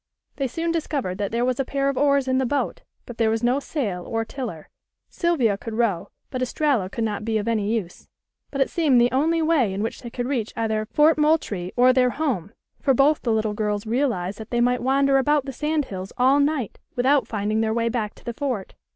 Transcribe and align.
They 0.37 0.47
soon 0.47 0.71
discovered 0.71 1.19
that 1.19 1.31
there 1.31 1.45
was 1.45 1.59
a 1.59 1.63
pair 1.63 1.87
of 1.87 1.95
oars 1.95 2.27
in 2.27 2.39
the 2.39 2.45
boat, 2.47 2.81
but 3.05 3.19
there 3.19 3.29
was 3.29 3.43
no 3.43 3.59
sail 3.59 4.03
or 4.03 4.25
tiller. 4.25 4.67
Sylvia 5.11 5.59
could 5.59 5.75
row, 5.75 6.09
but 6.31 6.41
Estralla 6.41 6.89
could 6.89 7.03
not 7.03 7.23
be 7.23 7.37
of 7.37 7.47
any 7.47 7.71
use. 7.71 8.07
But 8.49 8.61
it 8.61 8.69
seemed 8.71 8.99
the 8.99 9.11
only 9.11 9.43
way 9.43 9.71
in 9.71 9.83
which 9.83 10.01
they 10.01 10.09
could 10.09 10.25
reach 10.25 10.53
either 10.57 10.87
Fort 10.87 11.19
Moultrie 11.19 11.71
or 11.75 11.93
their 11.93 12.09
home, 12.09 12.51
for 12.81 12.95
both 12.95 13.21
the 13.21 13.31
little 13.31 13.53
girls 13.53 13.85
realized 13.85 14.39
that 14.39 14.49
they 14.49 14.59
might 14.59 14.81
wander 14.81 15.19
about 15.19 15.45
the 15.45 15.53
sand 15.53 15.85
hills 15.85 16.11
all 16.17 16.39
night 16.39 16.79
without 16.95 17.27
finding 17.27 17.61
their 17.61 17.69
way 17.71 17.87
back 17.87 18.15
to 18.15 18.23
the 18.25 18.33
fort. 18.33 18.73